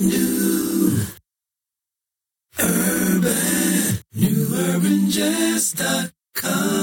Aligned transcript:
New 0.00 0.96
Urban, 2.60 3.98
New 4.14 4.14
newurbanjazz.com. 4.14 6.77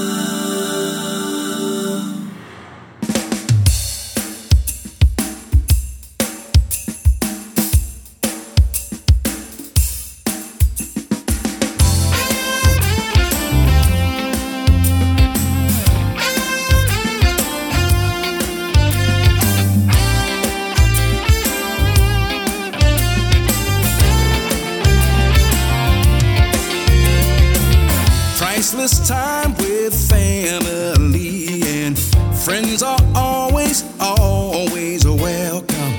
priceless 28.86 29.08
time 29.08 29.52
with 29.54 30.08
family 30.08 31.60
and 31.64 31.98
friends 32.44 32.84
are 32.84 32.98
always, 33.16 33.84
always 33.98 35.04
welcome. 35.04 35.94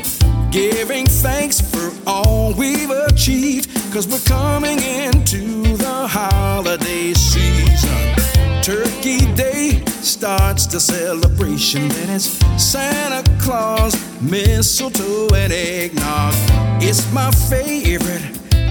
Giving 0.52 1.06
thanks 1.06 1.60
for 1.60 1.92
all 2.08 2.54
we've 2.54 2.90
achieved, 2.90 3.70
cause 3.92 4.08
we're 4.08 4.20
coming 4.20 4.80
into 4.80 5.76
the 5.76 6.08
holiday 6.08 7.14
season. 7.14 8.16
Turkey 8.62 9.20
Day 9.36 9.84
starts 10.02 10.66
the 10.66 10.80
celebration, 10.80 11.90
then 11.90 12.10
it's 12.10 12.40
Santa 12.62 13.30
Claus, 13.42 13.96
mistletoe, 14.22 15.28
and 15.36 15.52
eggnog. 15.52 16.34
It's 16.82 17.12
my 17.12 17.32
favorite 17.32 18.24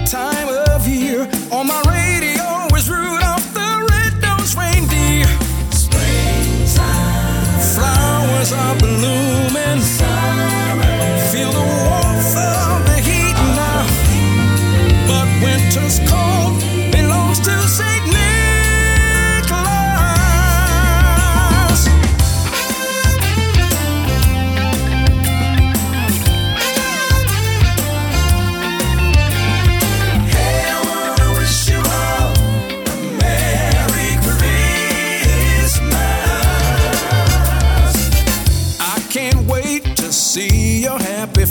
time 0.07 0.47
of 0.71 0.87
year. 0.87 1.29
On 1.51 1.67
my 1.67 1.81
radio 1.87 2.56
flowers 8.37 8.51
are 8.53 8.75
blooming. 8.77 9.81
Feel 11.31 11.51
the 11.51 11.59
warmth 11.59 12.37
of 12.37 12.85
the 12.85 12.97
heat 13.01 13.33
now. 13.55 13.85
But 15.07 15.27
winter's 15.43 15.99
cold 16.09 16.26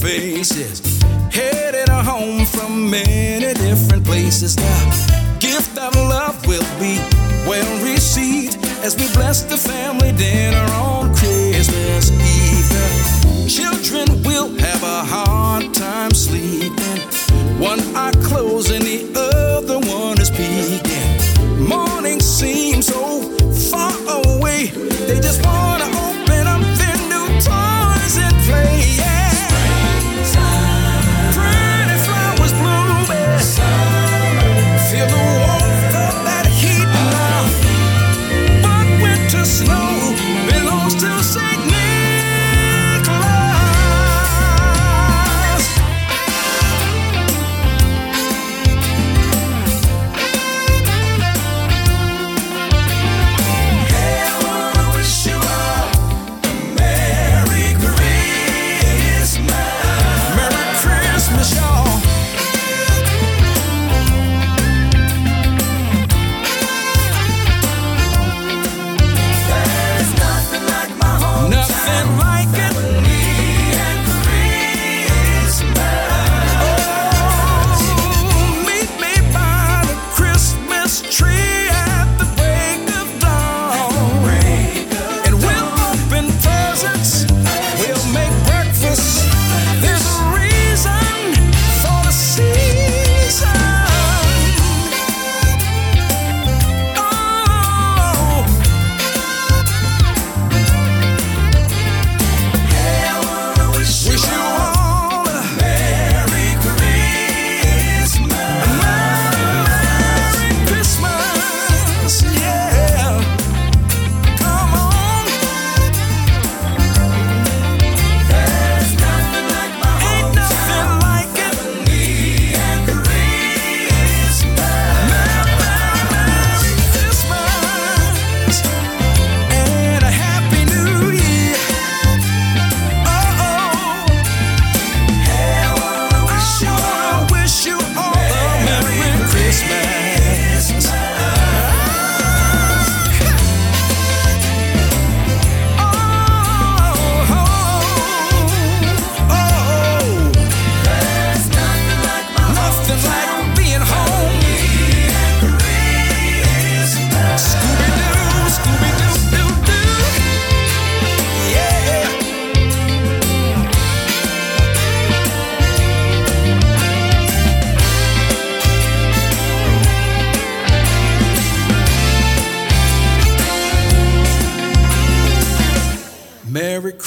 faces. 0.07 0.81
Headed 1.33 1.89
home 1.89 2.47
from 2.47 2.89
many 2.89 3.53
different 3.55 4.05
places. 4.05 4.55
The 4.55 5.37
gift 5.41 5.77
of 5.79 5.95
love 5.97 6.37
will 6.47 6.69
be 6.79 6.97
well 7.51 7.73
received 7.85 8.57
as 8.85 8.95
we 8.97 9.07
bless 9.15 9.43
the 9.43 9.57
family 9.57 10.13
dinner 10.13 10.67
on 10.75 11.13
Christmas 11.17 12.13
Eve. 12.13 12.66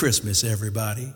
Christmas, 0.10 0.44
everybody. 0.44 1.14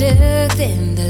Let's 0.00 0.56
not 0.56 1.07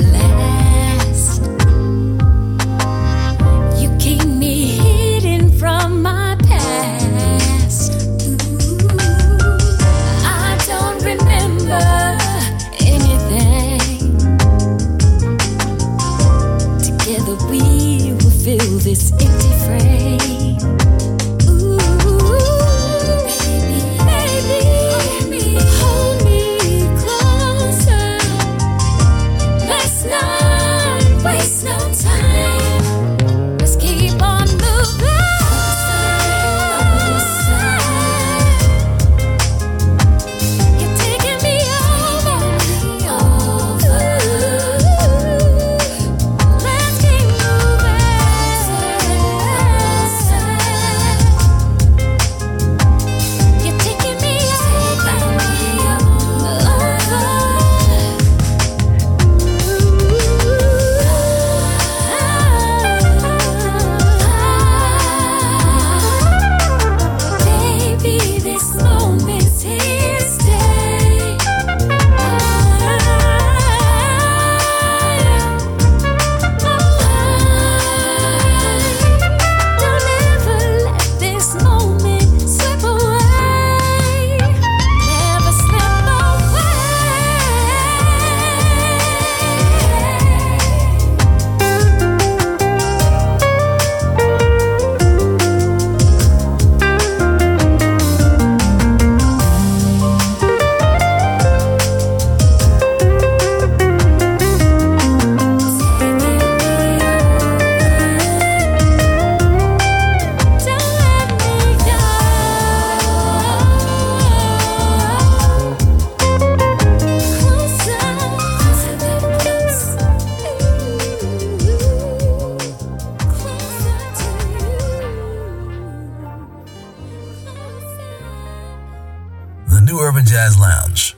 New 129.88 130.00
Urban 130.00 130.26
Jazz 130.26 130.58
Lounge. 130.58 131.14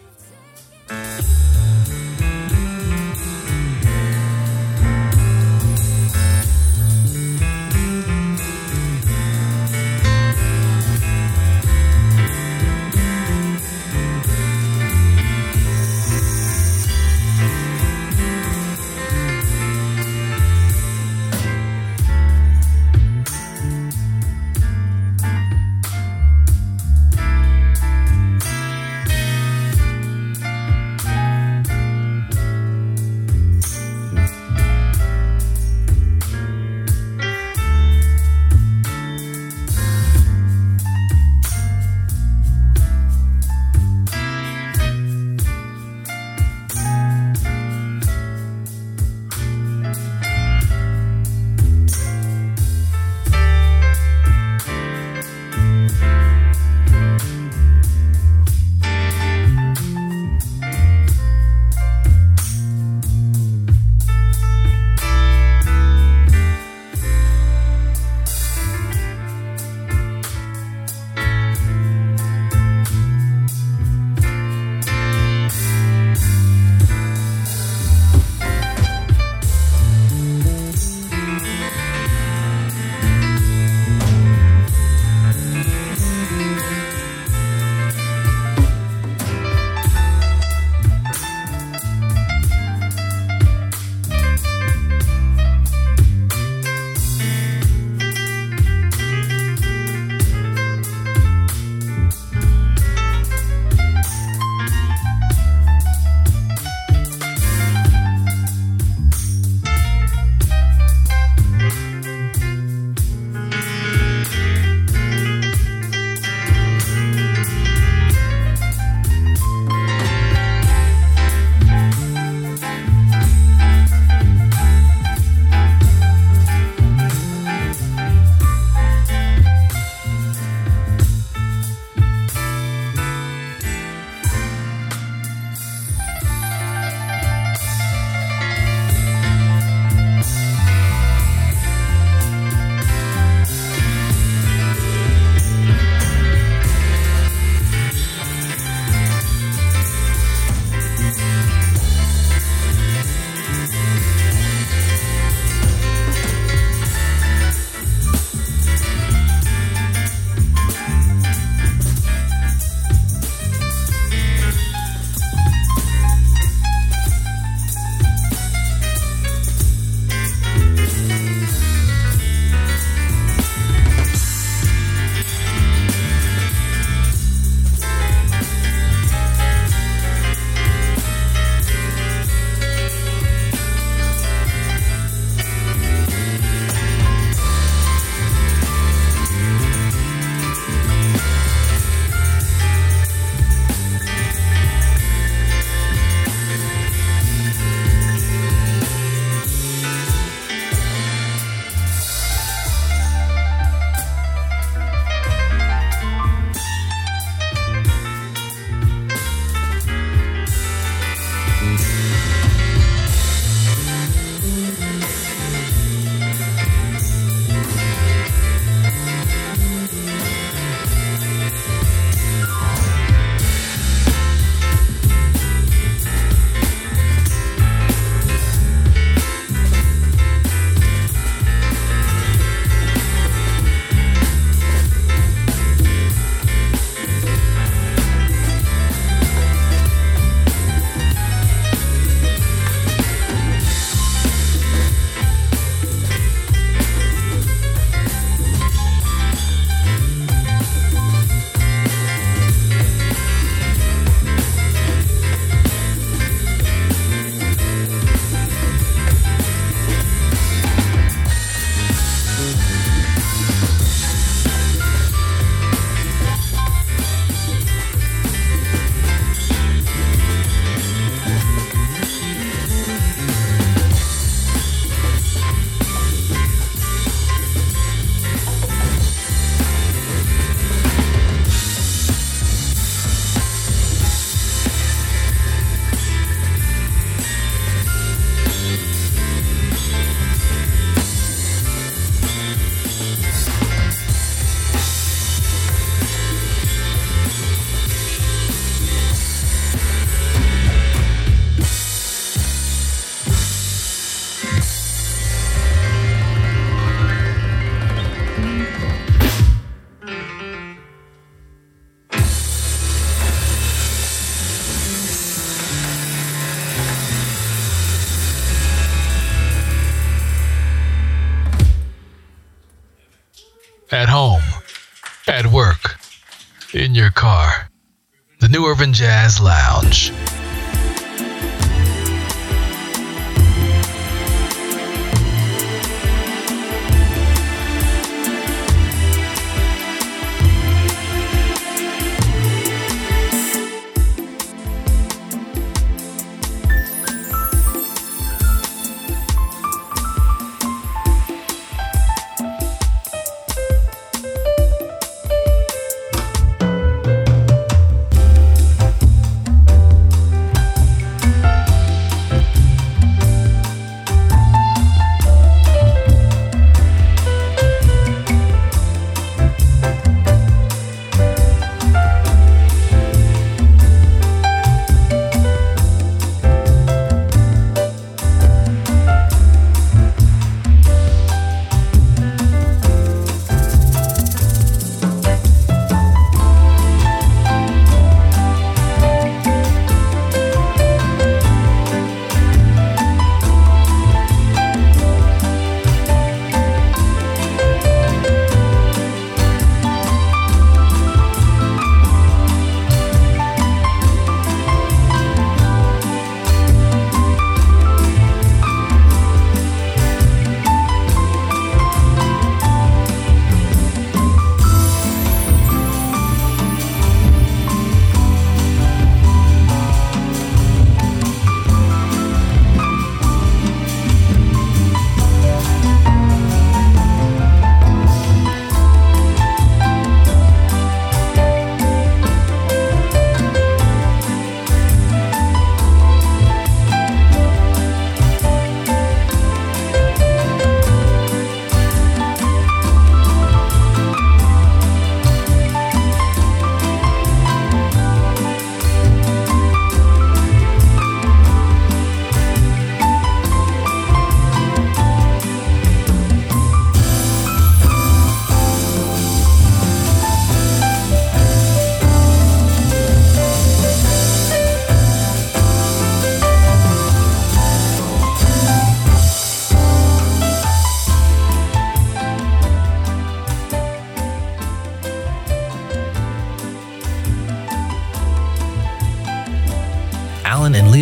Jazz 328.92 329.40
Lounge. 329.40 330.12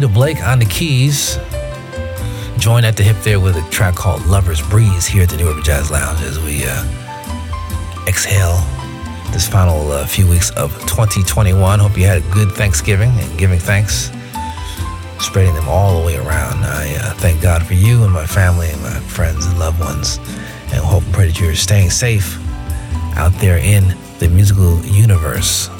Blake 0.08 0.42
on 0.42 0.58
the 0.58 0.64
keys. 0.64 1.38
Join 2.58 2.84
at 2.84 2.96
the 2.96 3.02
hip 3.02 3.16
there 3.22 3.40
with 3.40 3.56
a 3.56 3.70
track 3.70 3.94
called 3.94 4.24
Lover's 4.26 4.60
Breeze 4.60 5.06
here 5.06 5.22
at 5.22 5.28
the 5.28 5.36
New 5.36 5.48
Urban 5.48 5.62
Jazz 5.62 5.90
Lounge 5.90 6.20
as 6.22 6.38
we 6.40 6.64
uh, 6.64 6.84
exhale 8.06 8.56
this 9.32 9.48
final 9.48 9.92
uh, 9.92 10.06
few 10.06 10.26
weeks 10.26 10.50
of 10.50 10.72
2021. 10.82 11.78
Hope 11.78 11.96
you 11.96 12.06
had 12.06 12.18
a 12.18 12.30
good 12.30 12.52
Thanksgiving 12.52 13.10
and 13.10 13.38
giving 13.38 13.58
thanks, 13.58 14.10
spreading 15.20 15.54
them 15.54 15.68
all 15.68 16.00
the 16.00 16.06
way 16.06 16.16
around. 16.16 16.64
I 16.64 16.96
uh, 16.96 17.14
thank 17.14 17.40
God 17.42 17.64
for 17.64 17.74
you 17.74 18.04
and 18.04 18.12
my 18.12 18.26
family 18.26 18.70
and 18.70 18.82
my 18.82 19.00
friends 19.00 19.46
and 19.46 19.58
loved 19.58 19.80
ones, 19.80 20.18
and 20.72 20.84
hope 20.84 21.04
and 21.04 21.14
pray 21.14 21.26
that 21.26 21.40
you're 21.40 21.54
staying 21.54 21.90
safe 21.90 22.38
out 23.16 23.32
there 23.40 23.58
in 23.58 23.96
the 24.18 24.28
musical 24.28 24.80
universe. 24.84 25.70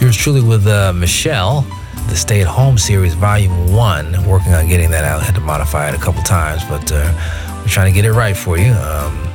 Yours 0.00 0.16
truly 0.16 0.42
with 0.42 0.66
uh, 0.66 0.92
Michelle 0.92 1.66
the 2.08 2.16
Stay 2.16 2.40
at 2.40 2.46
Home 2.46 2.78
series, 2.78 3.14
Volume 3.14 3.72
1. 3.72 4.26
Working 4.26 4.54
on 4.54 4.68
getting 4.68 4.90
that 4.90 5.04
out. 5.04 5.22
Had 5.22 5.34
to 5.34 5.40
modify 5.40 5.88
it 5.88 5.94
a 5.94 5.98
couple 5.98 6.22
times, 6.22 6.62
but 6.64 6.90
uh, 6.92 7.12
we're 7.58 7.68
trying 7.68 7.92
to 7.92 7.94
get 7.94 8.04
it 8.04 8.12
right 8.12 8.36
for 8.36 8.58
you. 8.58 8.72
Um, 8.72 9.28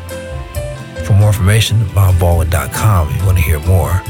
for 1.06 1.14
more 1.14 1.28
information, 1.28 1.80
bobbaldwin.com 1.88 3.10
if 3.10 3.20
you 3.20 3.26
want 3.26 3.38
to 3.38 3.44
hear 3.44 3.60
more. 3.62 4.02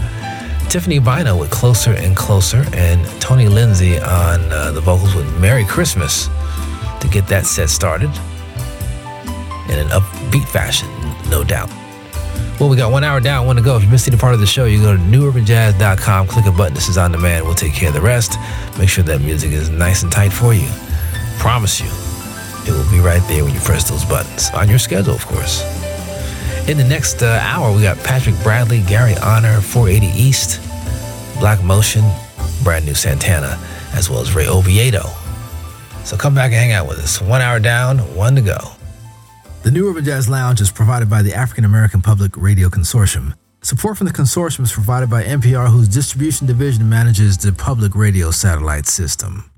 Tiffany 0.70 1.00
Bynoe 1.00 1.40
with 1.40 1.52
Closer 1.52 1.92
and 1.92 2.16
Closer, 2.16 2.64
and 2.74 3.06
Tony 3.22 3.48
Lindsay 3.48 3.98
on 4.00 4.40
uh, 4.52 4.72
the 4.72 4.82
vocals 4.82 5.16
with 5.16 5.40
Merry 5.40 5.66
Christmas 5.66 6.28
to 7.00 7.08
get 7.10 7.28
that 7.28 7.46
set 7.46 7.70
started 7.70 8.12
in 9.70 9.80
an 9.80 9.88
upbeat 9.88 10.48
fashion, 10.48 10.90
no 11.30 11.44
doubt. 11.44 11.81
Well, 12.60 12.70
we 12.70 12.78
got 12.78 12.92
one 12.92 13.04
hour 13.04 13.20
down, 13.20 13.48
one 13.48 13.56
to 13.56 13.62
go. 13.62 13.76
If 13.76 13.84
you 13.84 13.90
missed 13.90 14.08
any 14.08 14.18
part 14.18 14.36
of 14.36 14.40
the 14.40 14.46
show, 14.46 14.66
you 14.66 14.80
go 14.80 14.96
to 14.96 15.00
newurbanjazz.com, 15.02 16.28
click 16.28 16.46
a 16.46 16.52
button. 16.52 16.76
This 16.76 16.90
is 16.90 16.98
on 16.98 17.12
demand. 17.12 17.46
We'll 17.46 17.56
take 17.56 17.74
care 17.74 17.88
of 17.88 17.96
the 17.96 18.02
rest. 18.02 18.38
Make 18.78 18.90
sure 18.90 19.04
that 19.06 19.22
music 19.22 19.52
is 19.52 19.70
nice 19.70 20.04
and 20.04 20.12
tight 20.12 20.32
for 20.32 20.54
you. 20.54 20.70
Promise 21.40 21.80
you, 21.80 21.88
it 22.68 22.78
will 22.78 22.90
be 22.92 23.00
right 23.00 23.22
there 23.28 23.44
when 23.44 23.54
you 23.54 23.60
press 23.62 23.90
those 23.90 24.06
buttons. 24.06 24.52
On 24.52 24.70
your 24.70 24.78
schedule, 24.78 25.16
of 25.16 25.26
course. 25.26 25.64
In 26.70 26.78
the 26.78 26.84
next 26.84 27.24
uh, 27.24 27.40
hour, 27.42 27.76
we 27.76 27.82
got 27.82 27.98
Patrick 28.04 28.36
Bradley, 28.44 28.82
Gary 28.84 29.16
Honor, 29.24 29.60
480 29.60 30.06
East, 30.16 30.62
Black 31.40 31.64
Motion, 31.64 32.04
brand 32.64 32.86
new 32.86 32.94
Santana, 32.94 33.60
as 33.94 34.08
well 34.08 34.20
as 34.20 34.36
Ray 34.36 34.46
Obiedo. 34.46 35.10
So 36.06 36.16
come 36.16 36.36
back 36.36 36.52
and 36.52 36.56
hang 36.56 36.72
out 36.72 36.88
with 36.88 37.00
us. 37.00 37.20
One 37.20 37.42
hour 37.42 37.60
down, 37.60 37.98
one 38.16 38.36
to 38.36 38.42
go. 38.42 38.58
The 39.64 39.70
New 39.70 39.88
Urban 39.88 40.04
Jazz 40.04 40.28
Lounge 40.28 40.60
is 40.60 40.72
provided 40.72 41.08
by 41.08 41.22
the 41.22 41.36
African 41.36 41.66
American 41.66 42.02
Public 42.02 42.36
Radio 42.36 42.68
Consortium. 42.68 43.36
Support 43.62 44.00
from 44.00 44.08
the 44.08 44.14
consortium 44.14 44.62
is 44.62 44.72
provided 44.72 45.08
by 45.08 45.24
NPR, 45.24 45.70
whose 45.70 45.88
distribution 45.88 46.48
division 46.48 46.90
manages 46.90 47.38
the 47.38 47.54
public 47.54 47.94
radio 47.94 48.32
satellite 48.32 48.88
system. 48.88 49.51